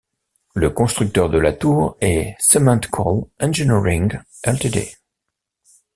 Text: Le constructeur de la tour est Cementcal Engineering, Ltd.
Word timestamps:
Le 0.55 0.71
constructeur 0.71 1.29
de 1.29 1.37
la 1.37 1.53
tour 1.53 1.95
est 2.01 2.33
Cementcal 2.39 3.21
Engineering, 3.39 4.17
Ltd. 4.43 4.83